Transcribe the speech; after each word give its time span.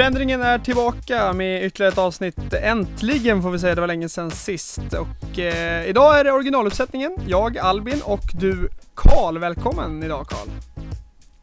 Förändringen 0.00 0.42
är 0.42 0.58
tillbaka 0.58 1.32
med 1.32 1.64
ytterligare 1.64 1.92
ett 1.92 1.98
avsnitt. 1.98 2.54
Äntligen 2.54 3.42
får 3.42 3.50
vi 3.50 3.58
säga, 3.58 3.74
det 3.74 3.80
var 3.80 3.88
länge 3.88 4.08
sedan 4.08 4.30
sist. 4.30 4.80
Och 4.92 5.38
eh, 5.38 5.88
idag 5.88 6.20
är 6.20 6.24
det 6.24 6.32
originaluppsättningen. 6.32 7.16
Jag, 7.26 7.58
Albin 7.58 8.02
och 8.04 8.24
du, 8.34 8.68
Karl. 8.94 9.38
Välkommen 9.38 10.02
idag 10.02 10.26
Karl. 10.26 10.48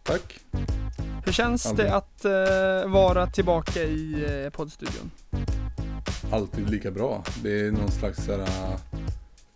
Tack. 0.04 0.40
Hur 1.26 1.32
känns 1.32 1.66
Albin. 1.66 1.86
det 1.86 1.96
att 1.96 2.26
eh, 2.26 2.92
vara 2.92 3.28
tillbaka 3.28 3.84
i 3.84 4.26
eh, 4.46 4.50
poddstudion? 4.50 5.12
Alltid 6.32 6.70
lika 6.70 6.92
bra. 6.92 7.24
Det 7.44 7.68
är 7.68 7.72
någon 7.72 7.92
slags 7.92 8.26
så 8.26 8.32
här, 8.32 8.40
äh, 8.40 8.80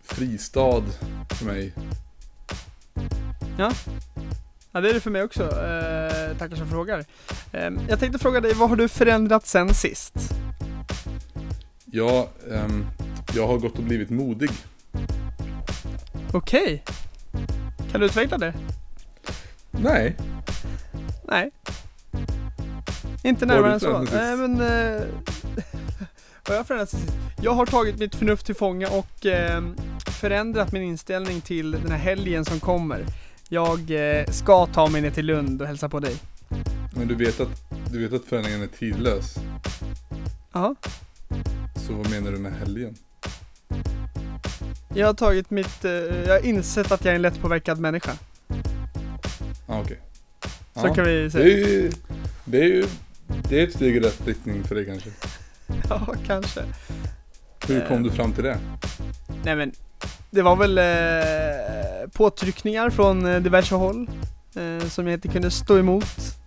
fristad 0.04 0.84
för 1.30 1.46
mig. 1.46 1.74
Ja, 3.58 3.72
det 4.72 4.90
är 4.90 4.94
det 4.94 5.00
för 5.00 5.12
mig 5.12 5.24
också. 5.24 5.44
Eh, 5.44 6.38
tackar 6.38 6.56
som 6.56 6.70
frågar. 6.70 7.06
Eh, 7.52 7.70
jag 7.90 8.00
tänkte 8.00 8.20
fråga 8.20 8.42
dig, 8.42 8.54
vad 8.54 8.70
har 8.70 8.76
du 8.76 8.88
förändrat 8.88 9.48
sen 9.48 9.74
sist? 9.74 10.14
Jag, 11.86 12.28
ehm, 12.52 12.86
jag 13.36 13.48
har 13.48 13.58
gått 13.58 13.78
och 13.78 13.84
blivit 13.84 14.10
modig. 14.10 14.52
Okej. 16.34 16.84
Kan 17.92 18.00
du 18.00 18.06
utveckla 18.06 18.38
det? 18.38 18.54
Nej, 19.72 20.16
Nej. 21.32 21.52
Inte 23.24 23.46
Vad 23.46 23.56
har 23.56 23.62
närmare 23.62 23.72
du 23.72 23.74
än 23.74 24.08
så. 24.08 24.12
förändrat 24.12 24.14
Nej 24.18 24.38
men... 24.38 24.62
Eh, 24.62 25.02
vad 26.48 26.58
jag 26.58 26.68
förändrat 26.68 26.90
sen 26.90 26.90
sist? 26.90 27.14
Jag 27.42 27.52
har 27.54 27.66
tagit 27.66 28.00
mitt 28.00 28.16
förnuft 28.16 28.46
till 28.46 28.56
fånga 28.56 28.90
och 28.90 29.26
eh, 29.26 29.64
förändrat 30.20 30.72
min 30.72 30.84
inställning 30.84 31.42
till 31.42 31.72
den 31.72 31.92
här 31.92 31.98
helgen 31.98 32.46
som 32.46 32.60
kommer. 32.60 33.06
Jag 33.54 33.92
eh, 34.20 34.26
ska 34.26 34.66
ta 34.66 34.88
mig 34.88 35.02
ner 35.02 35.12
till 35.12 35.26
Lund 35.26 35.62
och 35.62 35.68
hälsa 35.68 35.90
på 35.90 36.00
dig. 36.00 36.16
men 36.96 37.08
du 37.08 37.16
vet 37.16 37.40
att, 37.40 37.64
du 37.92 38.00
vet 38.08 38.14
att 38.22 38.26
förändringen 38.30 38.62
är 38.62 38.68
tidlös. 38.68 39.36
Ja. 40.54 40.76
Så 41.88 41.94
vad 41.94 42.10
menar 42.10 42.32
du 42.32 42.38
med 42.38 42.54
helgen? 42.54 42.96
Jag 44.96 45.08
har 45.08 45.14
tagit 45.14 45.50
mitt... 45.50 45.86
Eh, 45.86 45.92
jag 45.92 46.34
har 46.34 46.46
insett 46.46 46.92
att 46.92 47.06
jag 47.06 47.12
är 47.12 47.16
en 47.16 47.22
lättpåverkad 47.22 47.80
människa. 47.80 48.12
Ah, 49.68 49.82
okej. 49.82 50.00
Så 50.74 50.88
Ja, 50.88 50.94
kan 50.96 51.06
vi 51.06 51.12
det 51.12 51.26
är 51.26 51.30
säga. 51.30 51.46
ju, 51.48 51.92
det 52.46 52.60
är 52.60 52.68
ju, 52.68 52.86
det 53.50 53.60
är 53.60 53.68
ett 53.68 53.74
steg 53.74 53.96
i 53.96 54.00
rätt 54.00 54.28
riktning 54.28 54.64
för 54.64 54.76
dig 54.76 54.86
kanske. 54.86 55.10
Ja, 55.90 56.14
kanske. 56.28 56.62
Hur 57.68 57.88
kom 57.88 57.98
Eh. 57.98 58.04
du 58.04 58.12
fram 58.12 58.34
till 58.34 58.44
det? 58.44 58.58
Nej 59.44 59.56
men, 59.56 59.72
det 60.30 60.42
var 60.42 60.56
väl 60.56 60.78
påtryckningar 62.08 62.90
från 62.90 63.26
eh, 63.26 63.42
diverse 63.42 63.76
håll 63.76 64.10
eh, 64.56 64.88
som 64.88 65.08
jag 65.08 65.14
inte 65.14 65.28
kunde 65.28 65.52
stå 65.52 65.78
emot. 65.78 66.38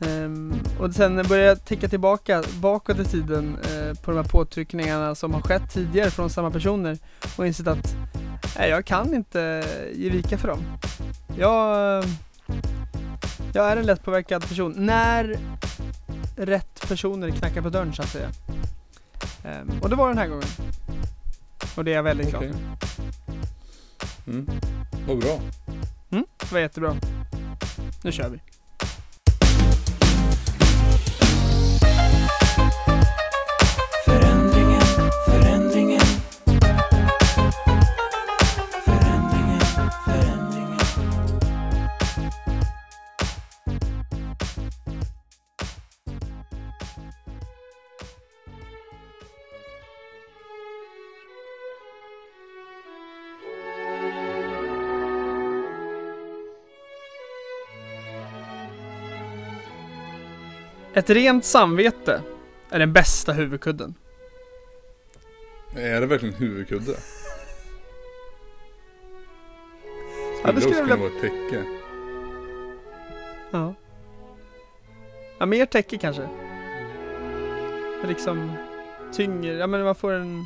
Ehm, 0.00 0.54
och 0.78 0.94
sen 0.94 1.16
började 1.16 1.48
jag 1.48 1.64
ticka 1.64 1.88
tillbaka 1.88 2.42
bakåt 2.60 2.98
i 2.98 3.04
tiden 3.04 3.56
eh, 3.62 4.00
på 4.00 4.10
de 4.10 4.16
här 4.16 4.28
påtryckningarna 4.28 5.14
som 5.14 5.34
har 5.34 5.40
skett 5.40 5.72
tidigare 5.72 6.10
från 6.10 6.30
samma 6.30 6.50
personer 6.50 6.98
och 7.36 7.46
insett 7.46 7.66
att 7.66 7.96
nej, 8.58 8.70
jag 8.70 8.84
kan 8.84 9.14
inte 9.14 9.64
ge 9.94 10.10
vika 10.10 10.38
för 10.38 10.48
dem. 10.48 10.60
Jag, 11.38 12.04
jag 13.54 13.72
är 13.72 13.76
en 13.76 13.86
lättpåverkad 13.86 14.48
person 14.48 14.74
när 14.76 15.38
rätt 16.36 16.88
personer 16.88 17.30
knackar 17.30 17.62
på 17.62 17.70
dörren 17.70 17.94
så 17.94 18.02
att 18.02 18.08
säga. 18.08 18.28
Ehm, 19.44 19.70
och 19.82 19.90
det 19.90 19.96
var 19.96 20.08
den 20.08 20.18
här 20.18 20.26
gången. 20.26 20.48
Och 21.76 21.84
det 21.84 21.90
är 21.90 21.94
jag 21.96 22.02
väldigt 22.02 22.30
glad 22.30 22.42
Okej. 22.42 22.54
för. 22.54 24.30
Mm. 24.30 24.46
Vad 25.06 25.18
bra. 25.18 25.40
Mm, 26.10 26.24
det 26.40 26.52
var 26.52 26.60
jättebra. 26.60 26.96
Nu 28.04 28.12
kör 28.12 28.28
vi. 28.28 28.40
Ett 60.94 61.10
rent 61.10 61.44
samvete 61.44 62.22
är 62.70 62.78
den 62.78 62.92
bästa 62.92 63.32
huvudkudden. 63.32 63.94
Är 65.76 66.00
det 66.00 66.06
verkligen 66.06 66.34
huvudkudde? 66.34 66.96
Ja, 70.44 70.52
det 70.52 70.60
skulle 70.60 70.80
vilja- 70.80 70.96
vara 70.96 71.08
ett 71.08 71.20
täcke. 71.20 71.64
Ja. 73.50 73.74
Ja, 75.38 75.46
mer 75.46 75.66
täcke 75.66 75.98
kanske. 75.98 76.28
Liksom 78.08 78.52
tynger, 79.12 79.52
ja 79.54 79.66
men 79.66 79.84
man 79.84 79.94
får 79.94 80.12
en, 80.12 80.44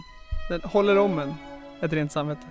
den 0.50 0.60
håller 0.60 0.98
om 0.98 1.18
en. 1.18 1.34
Ett 1.80 1.92
rent 1.92 2.12
samvete. 2.12 2.46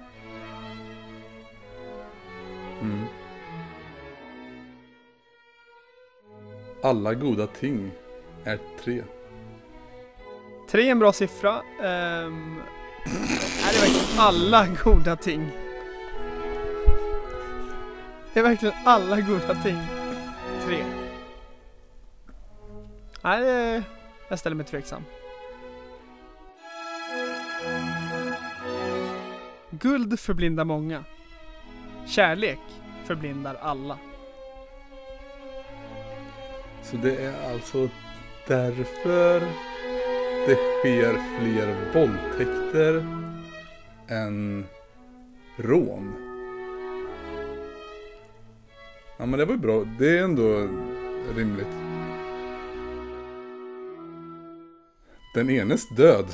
Alla 6.81 7.13
goda 7.13 7.47
ting 7.47 7.91
är 8.43 8.59
tre. 8.83 9.03
Tre 10.69 10.88
är 10.88 10.91
en 10.91 10.99
bra 10.99 11.13
siffra. 11.13 11.55
Um, 11.59 12.57
är 13.65 13.73
det 13.73 13.79
verkligen 13.79 14.19
alla 14.19 14.67
goda 14.83 15.15
ting? 15.15 15.51
Det 18.33 18.39
är 18.39 18.43
verkligen 18.43 18.75
alla 18.85 19.21
goda 19.21 19.55
ting. 19.63 19.77
Tre. 20.65 20.83
Nej, 23.21 23.83
jag 24.29 24.39
ställer 24.39 24.55
mig 24.55 24.65
tveksam. 24.65 25.03
Guld 29.69 30.19
förblindar 30.19 30.63
många. 30.63 31.03
Kärlek 32.05 32.59
förblindar 33.05 33.57
alla. 33.61 33.97
Så 36.92 36.98
det 36.98 37.16
är 37.16 37.52
alltså 37.53 37.90
därför 38.48 39.40
det 40.48 40.56
sker 40.56 41.40
fler 41.40 41.94
våldtäkter 41.94 43.06
än 44.08 44.66
rån. 45.58 46.14
Ja 49.18 49.25
men 49.25 49.40
det 49.40 49.46
var 49.46 49.53
ju 49.53 49.59
bra. 49.59 49.84
Det 50.00 50.18
är 50.18 50.24
ändå 50.24 50.68
rimligt. 51.36 51.68
Den 55.34 55.50
enes 55.50 55.90
död 55.90 56.25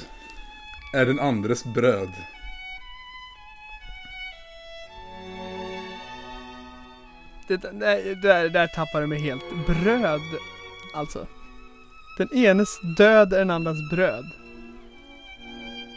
är 0.93 1.05
den 1.05 1.19
andres 1.19 1.63
bröd. 1.63 2.09
Det, 7.47 7.57
det, 7.57 8.15
där, 8.21 8.49
där 8.49 8.67
tappar 8.67 9.01
du 9.01 9.07
mig 9.07 9.19
helt. 9.19 9.43
Bröd, 9.67 10.21
alltså. 10.95 11.27
Den 12.17 12.33
enes 12.33 12.79
död 12.97 13.33
är 13.33 13.39
den 13.39 13.51
andras 13.51 13.89
bröd. 13.89 14.25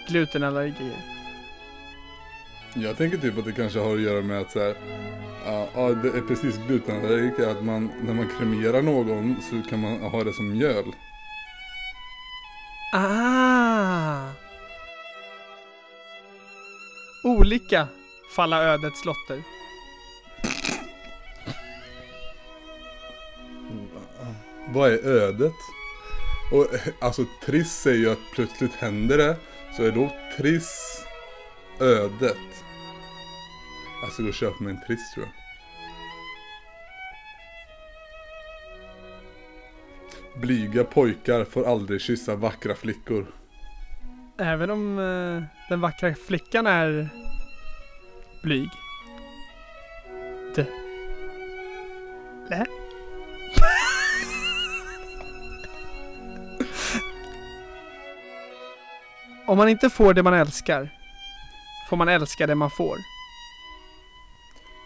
Glutenallergier. 0.08 0.96
Jag 2.74 2.96
tänker 2.96 3.18
typ 3.18 3.38
att 3.38 3.44
det 3.44 3.52
kanske 3.52 3.78
har 3.78 3.94
att 3.94 4.00
göra 4.00 4.22
med 4.22 4.40
att 4.40 4.50
så 4.50 4.58
här, 4.58 4.74
ja, 5.44 5.68
ja, 5.74 5.88
det 5.88 6.08
är 6.08 6.28
precis 6.28 6.58
glutenallergiker, 6.66 7.48
att 7.48 7.64
man, 7.64 7.90
när 8.02 8.14
man 8.14 8.28
kremerar 8.38 8.82
någon 8.82 9.36
så 9.50 9.70
kan 9.70 9.80
man 9.80 10.00
ha 10.00 10.24
det 10.24 10.32
som 10.32 10.52
mjöl. 10.52 10.84
Ah! 12.92 14.30
Olika 17.24 17.88
falla 18.36 18.62
ödets 18.62 19.04
lotter. 19.04 19.55
Vad 24.68 24.92
är 24.92 25.06
ödet? 25.06 25.54
Och 26.52 26.66
alltså 27.00 27.24
Triss 27.44 27.72
säger 27.72 27.98
ju 27.98 28.10
att 28.10 28.32
plötsligt 28.34 28.72
händer 28.72 29.18
det, 29.18 29.36
så 29.76 29.82
är 29.82 29.92
då 29.92 30.10
Triss 30.36 31.04
ödet? 31.80 32.36
Alltså, 34.04 34.22
jag 34.22 34.34
ska 34.34 34.46
gå 34.46 34.50
och 34.50 34.54
köpa 34.54 34.64
mig 34.64 34.72
en 34.72 34.86
Triss 34.86 35.14
tror 35.14 35.26
jag. 35.26 35.32
Blyga 40.40 40.84
pojkar 40.84 41.44
får 41.44 41.64
aldrig 41.64 42.00
kyssa 42.00 42.34
vackra 42.34 42.74
flickor. 42.74 43.26
Även 44.38 44.70
om 44.70 44.98
eh, 44.98 45.42
den 45.68 45.80
vackra 45.80 46.14
flickan 46.14 46.66
är 46.66 47.08
blyg. 48.42 48.68
Det. 50.54 50.66
Lä? 52.50 52.66
Om 59.46 59.58
man 59.58 59.68
inte 59.68 59.90
får 59.90 60.14
det 60.14 60.22
man 60.22 60.34
älskar, 60.34 60.90
får 61.88 61.96
man 61.96 62.08
älska 62.08 62.46
det 62.46 62.54
man 62.54 62.70
får. 62.70 62.96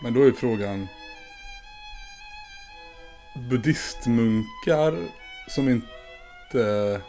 Men 0.02 0.14
då 0.14 0.22
är 0.26 0.32
frågan. 0.32 0.88
Buddhistmunkar 3.50 4.94
som 5.48 5.68
inte... 5.68 7.00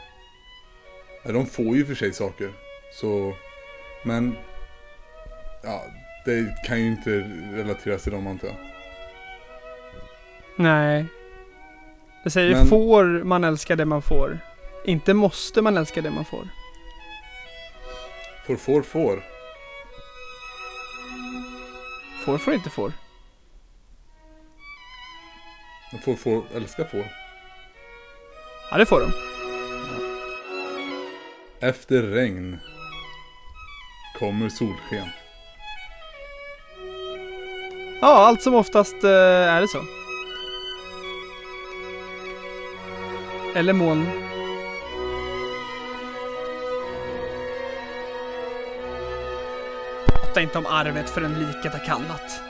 Ja, 1.23 1.31
de 1.31 1.45
får 1.45 1.75
ju 1.75 1.85
för 1.85 1.95
sig 1.95 2.13
saker. 2.13 2.51
Så... 3.01 3.33
Men... 4.05 4.35
Ja, 5.63 5.83
det 6.25 6.65
kan 6.67 6.79
ju 6.81 6.87
inte 6.87 7.09
relateras 7.53 8.03
till 8.03 8.11
dem 8.11 8.27
antar 8.27 8.47
jag. 8.47 8.57
Nej. 10.55 11.05
Det 12.23 12.29
säger 12.29 12.55
Men- 12.55 12.67
får 12.67 13.23
man 13.23 13.43
älska 13.43 13.75
det 13.75 13.85
man 13.85 14.01
får. 14.01 14.39
Inte 14.85 15.13
måste 15.13 15.61
man 15.61 15.77
älska 15.77 16.01
det 16.01 16.11
man 16.11 16.25
får. 16.25 16.47
Får, 18.47 18.55
får, 18.55 18.81
får. 18.81 19.23
Får 22.25 22.37
får 22.37 22.53
inte 22.53 22.69
får. 22.69 22.93
Men 25.91 26.01
Får, 26.01 26.15
får, 26.15 26.43
älska 26.55 26.85
får. 26.85 27.05
Ja, 28.71 28.77
det 28.77 28.85
får 28.85 28.99
de. 28.99 29.11
Efter 31.67 32.01
regn 32.01 32.59
kommer 34.19 34.49
solsken. 34.49 35.07
Ja, 38.01 38.07
allt 38.07 38.41
som 38.41 38.53
oftast 38.55 39.03
eh, 39.03 39.09
är 39.55 39.61
det 39.61 39.67
så. 39.67 39.83
Eller 43.55 43.73
moln. 43.73 44.30
Prata 50.31 50.41
inte 50.41 50.57
om 50.57 50.65
arvet 50.65 51.09
förrän 51.09 51.39
liket 51.39 51.71
har 51.71 51.85
kallat. 51.85 52.41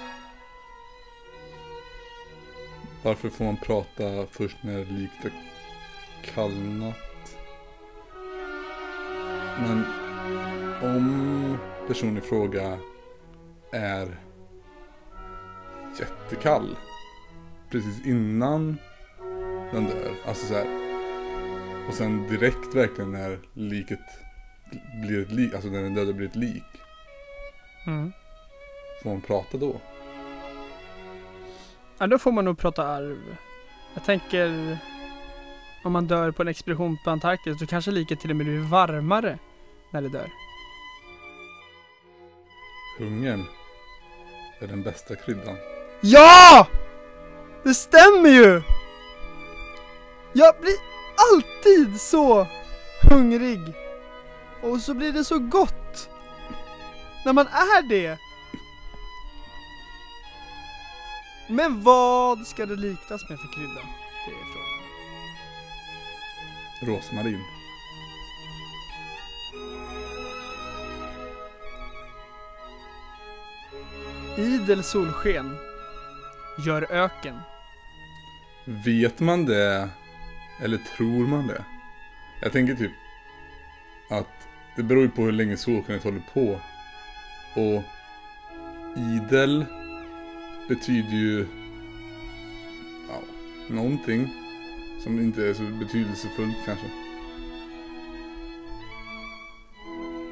Varför 3.04 3.30
får 3.30 3.46
man 3.46 3.58
prata 3.58 4.26
först 4.32 4.58
när 4.62 4.86
liket 4.86 5.34
har 6.16 6.34
kallnat? 6.34 6.96
Men 9.60 9.84
om 10.82 11.58
personen 11.88 12.18
i 12.18 12.22
fråga 12.22 12.78
är 13.72 14.20
jättekall 16.00 16.78
precis 17.70 18.06
innan 18.06 18.78
den 19.72 19.86
dör, 19.86 20.12
alltså 20.26 20.46
så 20.46 20.54
här. 20.54 20.68
Och 21.88 21.94
sen 21.94 22.28
direkt 22.28 22.76
verkligen 22.76 23.12
när 23.12 23.40
liket 23.54 24.00
blir 25.02 25.22
ett 25.22 25.32
lik, 25.32 25.54
alltså 25.54 25.70
när 25.70 25.84
den 25.84 25.94
döda 25.94 26.14
blir 26.14 26.28
ett 26.28 26.36
lik. 26.36 26.64
Mm. 27.88 28.12
Får 29.04 29.10
man 29.10 29.22
prata 29.22 29.58
då? 29.58 29.82
Ja, 31.98 32.08
då 32.08 32.18
får 32.18 32.32
man 32.32 32.46
nog 32.46 32.58
prata 32.58 32.88
arv. 32.88 33.38
Jag 33.94 34.04
tänker 34.04 34.78
om 35.84 35.92
man 35.92 36.08
dör 36.08 36.32
på 36.32 36.42
en 36.42 36.48
expedition 36.48 36.98
på 37.04 37.10
Antarktis 37.10 37.60
så 37.60 37.68
kanske 37.68 37.92
liket 37.92 38.20
till 38.20 38.30
och 38.30 38.36
med 38.36 38.46
blir 38.46 38.60
varmare 38.60 39.40
när 39.92 40.02
det 40.02 40.10
dör. 40.10 40.30
Hungern 42.98 43.46
är 44.60 44.68
den 44.68 44.84
bästa 44.84 45.16
kryddan. 45.16 45.56
Ja! 46.02 46.68
Det 47.64 47.74
stämmer 47.74 48.30
ju! 48.30 48.62
Jag 50.34 50.56
blir 50.62 50.76
alltid 51.32 52.02
så 52.02 52.48
hungrig. 53.10 53.62
Och 54.62 54.82
så 54.82 54.94
blir 54.94 55.12
det 55.12 55.24
så 55.24 55.40
gott. 55.40 55.81
När 57.26 57.34
man 57.34 57.48
är 57.48 57.82
det. 57.82 58.18
Men 61.48 61.84
vad 61.84 62.48
ska 62.48 62.66
det 62.66 62.76
liknas 62.76 63.30
med 63.30 63.40
för 63.40 63.54
krydda? 63.54 63.82
Det 64.26 64.32
är 64.32 64.46
frågan. 64.54 64.72
Rosmarin. 66.82 67.44
Idel 74.38 74.84
solsken 74.84 75.58
gör 76.66 76.92
öken. 76.92 77.40
Vet 78.66 79.20
man 79.20 79.46
det? 79.46 79.90
Eller 80.62 80.78
tror 80.78 81.28
man 81.28 81.48
det? 81.48 81.66
Jag 82.42 82.52
tänker 82.52 82.76
typ 82.76 82.92
att 84.10 84.48
det 84.76 84.84
beror 84.84 85.02
ju 85.02 85.10
på 85.10 85.22
hur 85.22 85.32
länge 85.32 85.58
solskenet 85.58 86.04
håller 86.04 86.24
på. 86.34 86.60
Och 87.56 87.84
idel 88.98 89.66
betyder 90.68 91.14
ju 91.14 91.48
ja, 93.10 93.20
någonting 93.68 94.30
som 95.04 95.20
inte 95.20 95.48
är 95.48 95.54
så 95.54 95.64
betydelsefullt 95.64 96.58
kanske. 96.66 96.86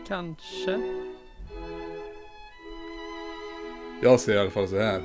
Kanske. 0.08 0.80
Jag 4.02 4.20
säger 4.20 4.38
i 4.38 4.42
alla 4.42 4.52
fall 4.52 4.68
så 4.68 4.80
här. 4.80 5.02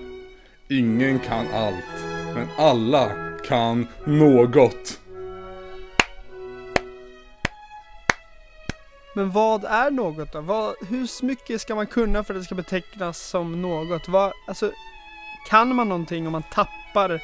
Ingen 0.68 1.18
kan 1.18 1.46
allt, 1.54 2.04
men 2.34 2.46
alla 2.56 3.10
kan 3.44 3.86
något. 4.06 5.00
Men 9.16 9.30
vad 9.30 9.64
är 9.64 9.90
något 9.90 10.32
då? 10.32 10.40
Vad, 10.40 10.74
hur 10.88 11.24
mycket 11.26 11.60
ska 11.60 11.74
man 11.74 11.86
kunna 11.86 12.24
för 12.24 12.34
att 12.34 12.40
det 12.40 12.44
ska 12.44 12.54
betecknas 12.54 13.18
som 13.18 13.62
något? 13.62 14.08
Vad, 14.08 14.32
alltså, 14.46 14.72
kan 15.48 15.74
man 15.74 15.88
någonting 15.88 16.26
om 16.26 16.32
man 16.32 16.42
tappar 16.42 17.22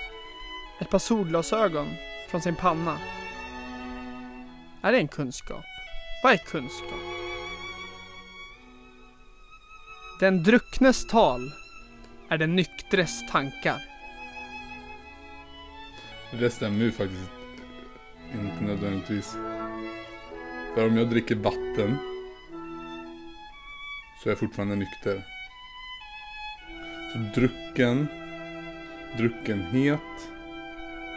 ett 0.80 0.90
par 0.90 0.98
solglasögon 0.98 1.88
från 2.28 2.40
sin 2.40 2.56
panna? 2.56 2.98
Är 4.82 4.92
det 4.92 4.98
en 4.98 5.08
kunskap? 5.08 5.64
Vad 6.22 6.32
är 6.32 6.36
kunskap? 6.36 7.00
Den 10.20 10.42
drucknes 10.42 11.06
tal 11.06 11.52
är 12.28 12.38
den 12.38 12.56
nyktres 12.56 13.30
tankar. 13.30 13.82
Det 16.30 16.50
stämmer 16.50 16.84
ju 16.84 16.92
faktiskt 16.92 17.30
inte 18.32 18.64
nödvändigtvis. 18.64 19.36
För 20.74 20.86
om 20.86 20.96
jag 20.96 21.10
dricker 21.10 21.34
vatten 21.34 21.96
så 24.22 24.28
är 24.28 24.30
jag 24.30 24.38
fortfarande 24.38 24.76
nykter. 24.76 25.22
Så 27.12 27.40
drucken, 27.40 28.06
druckenhet, 29.16 30.00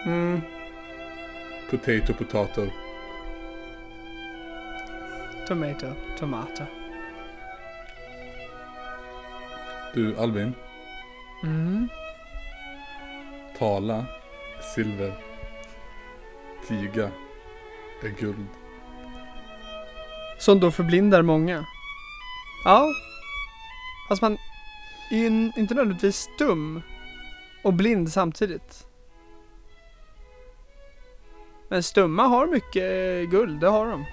Mm, 0.06 0.42
potato, 1.70 2.14
potato. 2.14 2.68
tomato, 5.48 5.88
tomato. 6.20 6.64
Du 9.94 10.18
Albin, 10.18 10.54
Mm. 11.44 11.90
tala 13.58 14.06
är 14.58 14.62
silver. 14.76 15.14
Tiga 16.68 17.12
är 18.04 18.10
guld. 18.10 18.48
Som 20.46 20.60
då 20.60 20.72
förblindar 20.72 21.22
många. 21.22 21.66
Ja. 22.66 22.88
Fast 24.10 24.22
man 24.22 24.38
är 25.12 25.18
ju 25.18 25.28
inte 25.28 25.74
nödvändigtvis 25.74 26.16
stum 26.16 26.82
och 27.64 27.74
blind 27.74 28.12
samtidigt. 28.12 28.88
Men 31.70 31.84
stumma 31.84 32.24
har 32.24 32.48
mycket 32.48 32.84
eh, 32.84 33.30
guld, 33.32 33.60
det 33.60 33.68
har 33.68 33.86
de. 33.86 34.06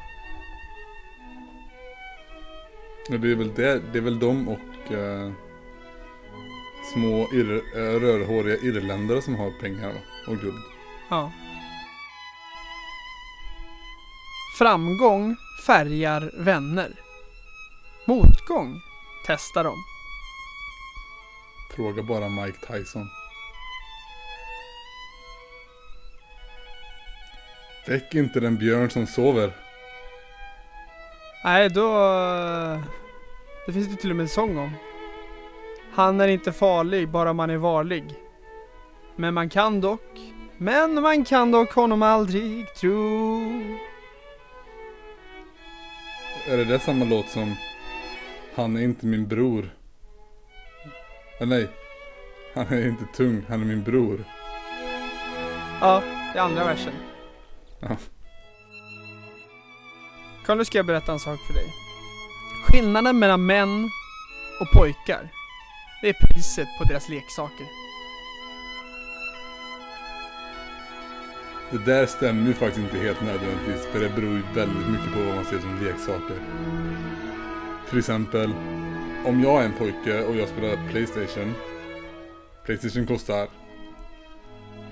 Ja, 3.09 3.19
det 3.19 3.31
är 3.31 3.37
väl 3.37 3.55
det, 3.55 3.93
det 3.93 3.99
är 3.99 4.03
väl 4.03 4.19
de 4.19 4.49
och 4.49 4.93
eh, 4.93 5.33
små 6.93 7.29
ir, 7.33 7.63
eh, 7.77 8.01
rödhåriga 8.01 8.57
irländare 8.57 9.23
som 9.23 9.35
har 9.35 9.51
pengar 9.61 9.93
och 10.27 10.37
guld. 10.37 10.63
Ja. 11.09 11.33
Framgång 14.61 15.37
färgar 15.67 16.31
vänner. 16.35 16.91
Motgång 18.05 18.81
testar 19.27 19.65
dem. 19.65 19.77
Fråga 21.77 22.03
bara 22.03 22.29
Mike 22.29 22.59
Tyson. 22.67 23.09
Väck 27.89 28.15
inte 28.15 28.41
den 28.41 28.57
björn 28.57 28.91
som 28.91 29.07
sover. 29.07 29.53
Nej, 31.45 31.69
då... 31.69 31.93
Det 33.67 33.73
finns 33.73 33.89
det 33.89 33.97
till 33.97 34.11
och 34.11 34.17
med 34.17 34.25
en 34.25 34.29
sång 34.29 34.59
om. 34.59 34.71
Han 35.93 36.21
är 36.21 36.29
inte 36.29 36.53
farlig, 36.53 37.09
bara 37.09 37.33
man 37.33 37.51
är 37.51 37.57
varlig. 37.57 38.05
Men 39.17 39.35
man 39.35 39.49
kan 39.49 39.81
dock, 39.81 40.19
men 40.57 41.03
man 41.03 41.25
kan 41.25 41.51
dock 41.51 41.73
honom 41.73 42.03
aldrig 42.03 42.75
tro. 42.75 43.90
Är 46.51 46.57
det 46.57 46.65
där 46.65 46.79
samma 46.79 47.05
låt 47.05 47.29
som 47.29 47.57
Han 48.55 48.77
är 48.77 48.81
inte 48.81 49.07
min 49.07 49.29
bror? 49.29 49.71
Eller 51.39 51.57
nej. 51.57 51.69
Han 52.55 52.67
är 52.67 52.89
inte 52.89 53.05
tung, 53.17 53.45
han 53.49 53.61
är 53.61 53.65
min 53.65 53.83
bror. 53.83 54.25
Ja, 55.81 56.03
det 56.33 56.39
är 56.39 56.43
andra 56.43 56.65
versen. 56.65 56.93
Ja. 57.81 57.97
Karl, 60.45 60.59
nu 60.59 60.65
ska 60.65 60.79
jag 60.79 60.87
berätta 60.87 61.13
en 61.13 61.19
sak 61.19 61.41
för 61.47 61.55
dig. 61.55 61.67
Skillnaden 62.67 63.19
mellan 63.19 63.47
män 63.47 63.91
och 64.61 64.71
pojkar, 64.73 65.33
det 66.03 66.09
är 66.09 66.13
priset 66.13 66.69
på 66.79 66.85
deras 66.85 67.09
leksaker. 67.09 67.80
Det 71.71 71.79
där 71.85 72.07
stämmer 72.07 72.47
ju 72.47 72.55
faktiskt 72.55 72.79
inte 72.79 72.99
helt 72.99 73.21
nödvändigtvis. 73.23 73.87
För 73.87 74.01
det 74.01 74.09
beror 74.09 74.31
ju 74.37 74.43
väldigt 74.55 74.89
mycket 74.91 75.13
på 75.13 75.19
vad 75.19 75.35
man 75.35 75.45
ser 75.45 75.59
som 75.59 75.85
leksaker. 75.85 76.37
Till 77.89 77.99
exempel, 77.99 78.51
om 79.27 79.41
jag 79.43 79.61
är 79.63 79.65
en 79.65 79.73
pojke 79.73 80.25
och 80.25 80.37
jag 80.37 80.49
spelar 80.49 80.89
Playstation. 80.91 81.55
Playstation 82.65 83.07
kostar... 83.07 83.49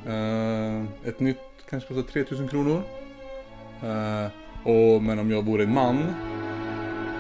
eh, 0.07 0.83
ett 1.05 1.21
nytt 1.21 1.39
kanske 1.71 1.95
kostar 1.95 2.13
3000 2.13 2.49
kronor. 2.49 2.83
Eh, 3.83 4.27
och, 4.65 5.03
men 5.03 5.19
om 5.19 5.31
jag 5.31 5.43
vore 5.45 5.63
en 5.63 5.75
man 5.75 6.15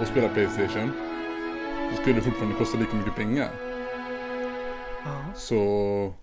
och 0.00 0.06
spelar 0.06 0.28
Playstation. 0.28 0.90
Så 1.90 2.02
skulle 2.02 2.16
det 2.16 2.22
fortfarande 2.22 2.56
kosta 2.56 2.78
lika 2.78 2.96
mycket 2.96 3.16
pengar. 3.16 3.48
Så 5.34 6.14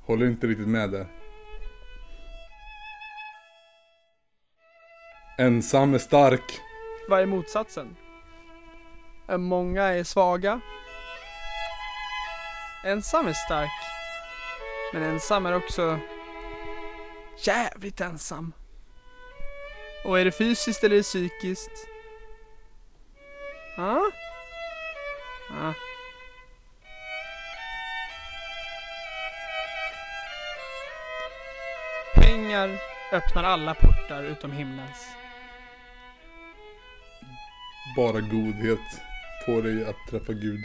håller 0.00 0.26
inte 0.26 0.46
riktigt 0.46 0.68
med 0.68 0.90
där. 0.90 1.06
Ensam 5.40 5.94
är 5.94 5.98
stark. 5.98 6.60
Vad 7.08 7.20
är 7.20 7.26
motsatsen? 7.26 7.96
Många 9.28 9.82
är 9.82 10.04
svaga. 10.04 10.60
Ensam 12.84 13.26
är 13.26 13.32
stark. 13.32 13.70
Men 14.92 15.02
ensam 15.02 15.46
är 15.46 15.54
också 15.56 15.98
jävligt 17.44 18.00
ensam. 18.00 18.52
Och 20.04 20.18
är 20.18 20.24
det 20.24 20.32
fysiskt 20.32 20.84
eller 20.84 21.02
psykiskt? 21.02 21.88
Ja? 23.76 24.10
Ja. 25.50 25.74
Pengar 32.14 32.78
öppnar 33.12 33.44
alla 33.44 33.74
portar 33.74 34.22
utom 34.22 34.52
himlens. 34.52 35.08
Bara 37.96 38.20
godhet 38.20 39.00
får 39.46 39.62
dig 39.62 39.84
att 39.84 40.10
träffa 40.10 40.32
Gud. 40.32 40.60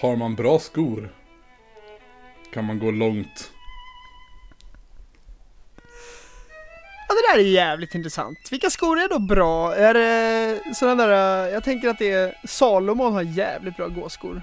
Har 0.00 0.16
man 0.16 0.34
bra 0.34 0.58
skor 0.58 1.12
kan 2.52 2.64
man 2.64 2.78
gå 2.78 2.90
långt. 2.90 3.52
Ja 7.08 7.14
det 7.14 7.32
där 7.32 7.44
är 7.44 7.48
jävligt 7.48 7.94
intressant. 7.94 8.38
Vilka 8.50 8.70
skor 8.70 8.98
är 8.98 9.08
då 9.08 9.18
bra? 9.18 9.74
Är 9.74 9.94
det 9.94 10.74
sådana 10.74 11.06
där, 11.06 11.48
jag 11.48 11.64
tänker 11.64 11.88
att 11.88 11.98
det 11.98 12.12
är 12.12 12.34
Salomon 12.44 13.12
har 13.12 13.22
jävligt 13.22 13.76
bra 13.76 13.88
gåskor. 13.88 14.42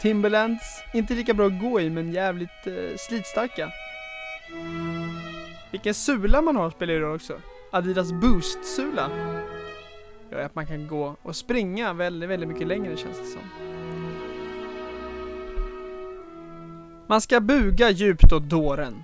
Timberlands, 0.00 0.82
inte 0.94 1.14
lika 1.14 1.34
bra 1.34 1.46
att 1.46 1.60
gå 1.60 1.80
i 1.80 1.90
men 1.90 2.12
jävligt 2.12 2.66
eh, 2.66 2.96
slitstarka. 2.98 3.70
Vilken 5.70 5.94
sula 5.94 6.42
man 6.42 6.56
har 6.56 6.70
spelar 6.70 6.94
ju 6.94 7.00
roll 7.00 7.16
också. 7.16 7.40
Adidas 7.70 8.12
Boost-sula. 8.12 9.10
Gör 10.30 10.44
att 10.44 10.54
man 10.54 10.66
kan 10.66 10.88
gå 10.88 11.16
och 11.22 11.36
springa 11.36 11.92
väldigt, 11.92 12.30
väldigt 12.30 12.48
mycket 12.48 12.66
längre 12.66 12.96
känns 12.96 13.18
det 13.18 13.24
som. 13.24 13.42
Man 17.06 17.20
ska 17.20 17.40
buga 17.40 17.90
djupt 17.90 18.32
åt 18.32 18.42
dåren. 18.42 19.02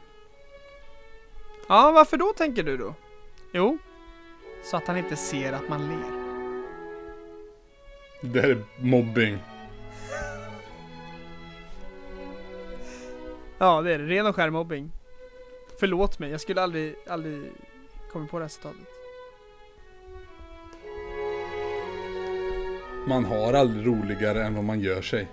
Ja, 1.68 1.92
varför 1.92 2.16
då 2.16 2.32
tänker 2.37 2.62
du 2.62 2.76
då? 2.76 2.94
Jo, 3.52 3.78
så 4.64 4.76
att 4.76 4.87
han 4.87 4.96
inte 4.96 5.16
ser 5.16 5.52
att 5.52 5.68
man 5.68 5.88
ler. 5.88 6.16
Det 8.20 8.40
här 8.40 8.49
är 8.49 8.64
mobbing. 8.78 9.38
Ja, 13.58 13.82
det 13.82 13.94
är 13.94 13.99
det. 13.99 14.06
Ren 14.06 14.26
och 14.26 14.37
skär 14.37 14.50
mobbing. 14.50 14.90
Förlåt 15.80 16.18
mig, 16.18 16.30
jag 16.30 16.40
skulle 16.40 16.62
aldrig, 16.62 16.96
aldrig 17.08 17.52
kommit 18.16 18.30
på 18.30 18.38
det 18.38 18.44
här 18.44 18.49
citatet. 18.49 18.88
Man 23.08 23.25
har 23.25 23.52
aldrig 23.52 23.87
roligare 23.87 24.44
än 24.44 24.54
vad 24.54 24.64
man 24.64 24.80
gör 24.80 25.02
sig. 25.02 25.28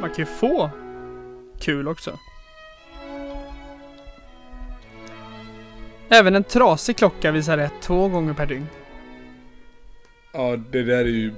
Man 0.00 0.10
kan 0.10 0.16
ju 0.16 0.26
få 0.26 0.70
kul 1.60 1.88
också. 1.88 2.18
Även 6.08 6.34
en 6.34 6.44
trasig 6.44 6.96
klocka 6.96 7.32
visar 7.32 7.56
rätt 7.56 7.72
två 7.80 8.08
gånger 8.08 8.34
per 8.34 8.46
dygn. 8.46 8.66
Ja, 10.32 10.56
det 10.56 10.82
där 10.82 10.98
är 10.98 11.04
ju 11.04 11.34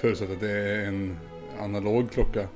förutsatt 0.00 0.30
att 0.30 0.40
det 0.40 0.50
är 0.50 0.84
en 0.84 1.18
analog 1.60 2.10
klocka. 2.12 2.48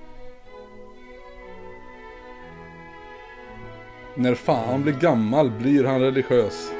När 4.19 4.35
fan 4.35 4.83
blir 4.83 4.93
gammal 4.93 5.51
blir 5.51 5.85
han 5.85 6.01
religiös. 6.01 6.71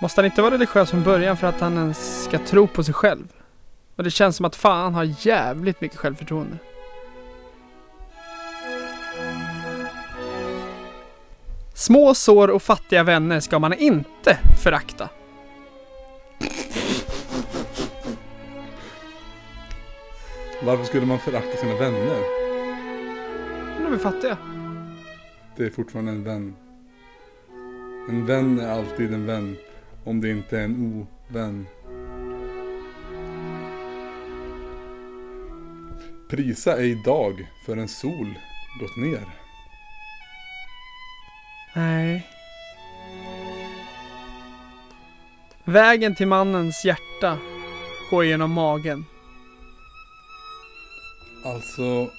Måste 0.00 0.20
han 0.20 0.26
inte 0.26 0.42
vara 0.42 0.54
religiös 0.54 0.90
från 0.90 1.02
början 1.02 1.36
för 1.36 1.46
att 1.46 1.60
han 1.60 1.78
ens 1.78 2.24
ska 2.24 2.38
tro 2.38 2.66
på 2.66 2.84
sig 2.84 2.94
själv? 2.94 3.32
Och 3.96 4.04
det 4.04 4.10
känns 4.10 4.36
som 4.36 4.46
att 4.46 4.56
fan 4.56 4.94
har 4.94 5.26
jävligt 5.26 5.80
mycket 5.80 5.98
självförtroende. 5.98 6.56
Små 11.74 12.14
sår 12.14 12.48
och 12.48 12.62
fattiga 12.62 13.02
vänner 13.02 13.40
ska 13.40 13.58
man 13.58 13.72
inte 13.72 14.38
förakta. 14.62 15.08
Varför 20.62 20.84
skulle 20.84 21.06
man 21.06 21.18
förakta 21.18 21.56
sina 21.56 21.74
vänner? 21.74 22.20
De 23.84 23.94
är 23.94 23.98
fattiga. 23.98 24.36
Det 25.56 25.64
är 25.64 25.70
fortfarande 25.70 26.12
en 26.12 26.24
vän. 26.24 26.56
En 28.08 28.26
vän 28.26 28.60
är 28.60 28.68
alltid 28.68 29.14
en 29.14 29.26
vän. 29.26 29.56
Om 30.04 30.20
det 30.20 30.30
inte 30.30 30.58
är 30.58 30.64
en 30.64 31.06
ovän. 31.30 31.66
Prisa 36.30 36.76
ej 36.76 36.90
idag 36.90 37.48
för 37.66 37.76
en 37.76 37.88
sol 37.88 38.34
gått 38.80 38.96
ner. 38.96 39.26
Nej. 41.74 42.26
Vägen 45.64 46.14
till 46.14 46.26
mannens 46.26 46.84
hjärta 46.84 47.38
går 48.10 48.24
genom 48.24 48.50
magen. 48.50 49.04
Alltså. 51.44 52.10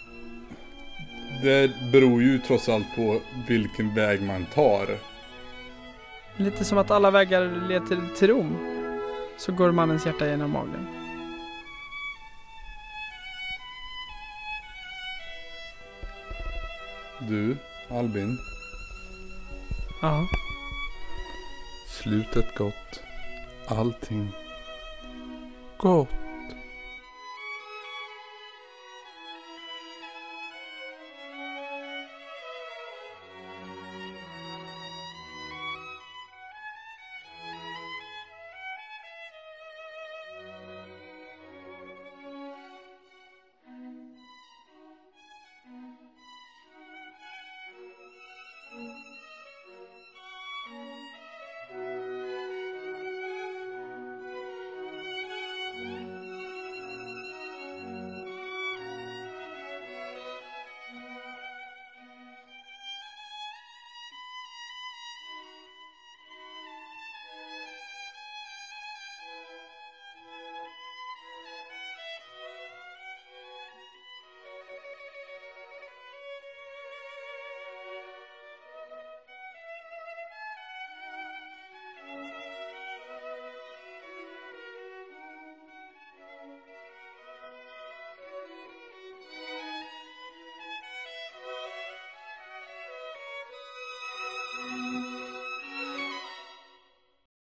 Det 1.43 1.71
beror 1.91 2.21
ju 2.21 2.39
trots 2.39 2.69
allt 2.69 2.95
på 2.95 3.19
vilken 3.47 3.95
väg 3.95 4.21
man 4.21 4.45
tar. 4.45 4.88
Lite 6.38 6.65
som 6.65 6.77
att 6.77 6.91
alla 6.91 7.12
vägar 7.12 7.67
leder 7.67 8.15
till, 8.15 8.27
Rom. 8.27 8.57
Så 9.38 9.51
går 9.51 9.71
mannens 9.71 10.05
hjärta 10.05 10.27
genom 10.27 10.51
magen. 10.51 10.88
Du, 17.19 17.57
Albin. 17.89 18.38
Ja. 20.01 20.27
Slutet 21.89 22.55
gott. 22.57 23.03
Allting 23.67 24.31
gott. 25.77 26.23